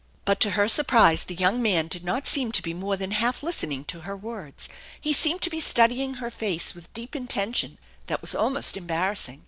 But 0.25 0.39
to 0.39 0.49
her 0.57 0.67
surprise 0.67 1.23
the} 1.25 1.37
r 1.45 1.51
oung 1.51 1.59
man 1.59 1.87
did 1.87 2.03
not 2.03 2.25
seem 2.25 2.51
to 2.53 2.63
be 2.63 2.73
more 2.73 2.97
than 2.97 3.11
half 3.11 3.43
listening 3.43 3.85
to 3.85 3.99
her 3.99 4.17
words. 4.17 4.67
He 4.99 5.13
seemed 5.13 5.41
to 5.43 5.51
be 5.51 5.59
studying 5.59 6.15
her 6.15 6.31
face 6.31 6.73
with 6.73 6.91
deep 6.95 7.15
intention 7.15 7.77
that 8.07 8.19
was 8.19 8.33
almost 8.33 8.77
embarrassing. 8.77 9.39